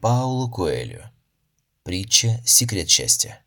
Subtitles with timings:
[0.00, 1.10] Пауло Коэльо.
[1.82, 3.44] Притча «Секрет счастья».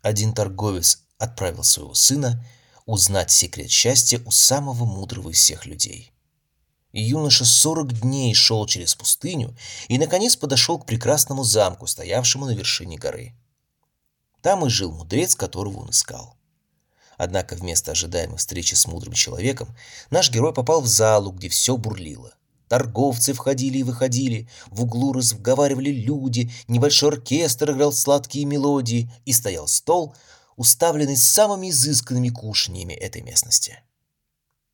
[0.00, 2.42] Один торговец отправил своего сына
[2.86, 6.14] узнать секрет счастья у самого мудрого из всех людей.
[6.92, 9.54] Юноша сорок дней шел через пустыню
[9.88, 13.34] и, наконец, подошел к прекрасному замку, стоявшему на вершине горы.
[14.40, 16.38] Там и жил мудрец, которого он искал.
[17.18, 19.68] Однако вместо ожидаемой встречи с мудрым человеком
[20.08, 22.32] наш герой попал в залу, где все бурлило.
[22.74, 29.68] Торговцы входили и выходили, в углу разговаривали люди, небольшой оркестр играл сладкие мелодии, и стоял
[29.68, 30.16] стол,
[30.56, 33.78] уставленный самыми изысканными кушаньями этой местности.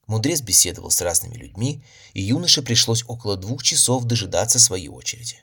[0.06, 5.36] Мудрец беседовал с разными людьми, и юноше пришлось около двух часов дожидаться своей очереди.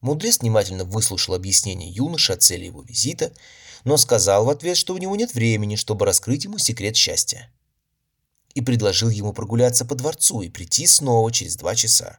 [0.00, 3.32] Мудрец внимательно выслушал объяснение юноши о цели его визита,
[3.84, 7.52] но сказал в ответ, что у него нет времени, чтобы раскрыть ему секрет счастья
[8.54, 12.18] и предложил ему прогуляться по дворцу и прийти снова через два часа.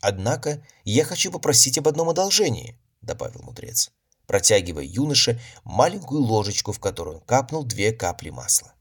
[0.00, 3.90] «Однако я хочу попросить об одном одолжении»,— добавил мудрец,
[4.26, 8.74] протягивая юноше маленькую ложечку, в которую он капнул две капли масла.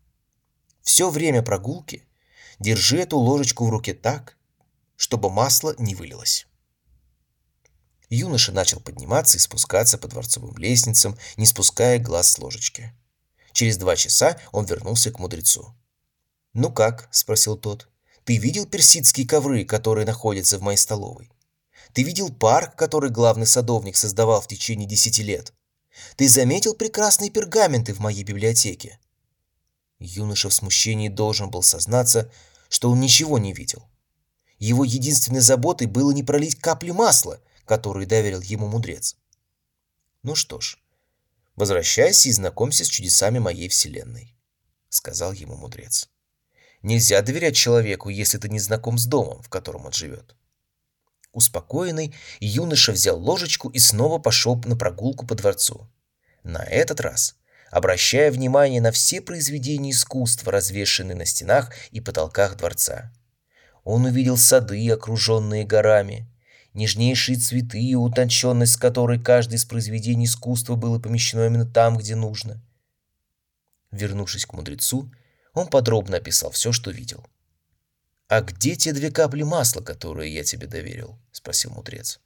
[0.82, 2.08] «Все время прогулки
[2.58, 4.38] держи эту ложечку в руке так,
[4.96, 6.48] чтобы масло не вылилось».
[8.10, 12.94] Юноша начал подниматься и спускаться по дворцовым лестницам, не спуская глаз с ложечки.
[13.52, 15.76] Через два часа он вернулся к мудрецу.
[16.60, 17.88] «Ну как?»– спросил тот.
[18.26, 21.32] «Ты видел персидские ковры, которые находятся в моей столовой?
[21.94, 25.54] Ты видел парк, который главный садовник создавал в течение десяти лет?
[26.18, 29.00] Ты заметил прекрасные пергаменты в моей библиотеке?»
[30.00, 32.30] Юноша в смущении должен был сознаться,
[32.68, 33.88] что он ничего не видел.
[34.58, 39.16] Его единственной заботой было не пролить капли масла, которые доверил ему мудрец.
[40.24, 40.78] «Ну что ж,
[41.56, 44.36] возвращайся и знакомься с чудесами моей вселенной»,—
[44.90, 46.10] сказал ему мудрец.
[46.82, 50.36] Нельзя доверять человеку, если ты не знаком с домом, в котором он живет.
[51.34, 55.88] Успокоенный, юноша взял ложечку и снова пошел на прогулку по дворцу.
[56.44, 57.36] На этот раз,
[57.70, 63.12] обращая внимание на все произведения искусства, развешанные на стенах и потолках дворца.
[63.84, 66.28] Он увидел сады, окруженные горами,
[66.74, 72.16] нежнейшие цветы и утонченность, с которой каждое из произведений искусства было помещено именно там, где
[72.16, 72.62] нужно.
[73.92, 75.12] Вернувшись к мудрецу,
[75.54, 77.26] он подробно описал все, что видел.
[78.28, 82.20] «А где те две капли масла, которые я тебе доверил?»— спросил мудрец.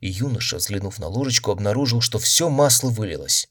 [0.00, 3.48] И юноша, взглянув на ложечку, обнаружил, что все масло вылилось.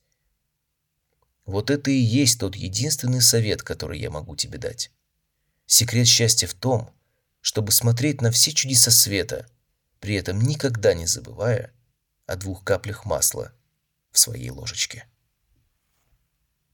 [1.47, 4.91] Вот это и есть тот единственный совет, который я могу тебе дать.
[5.65, 6.93] Секрет счастья в том,
[7.39, 9.47] чтобы смотреть на все чудеса света,
[10.01, 11.73] при этом никогда не забывая
[12.25, 13.53] о двух каплях масла
[14.11, 15.07] в своей ложечке.